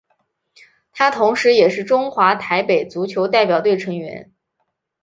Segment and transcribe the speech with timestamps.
[0.93, 4.33] 他同时也是中华台北足球代表队成员。